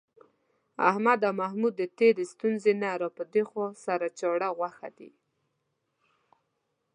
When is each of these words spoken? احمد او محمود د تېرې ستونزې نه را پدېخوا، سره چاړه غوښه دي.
احمد 0.89 1.19
او 1.27 1.33
محمود 1.41 1.73
د 1.77 1.83
تېرې 1.97 2.25
ستونزې 2.33 2.71
نه 2.81 2.91
را 3.01 3.09
پدېخوا، 3.17 3.67
سره 3.85 4.07
چاړه 4.19 4.49
غوښه 4.57 4.89
دي. 4.97 5.11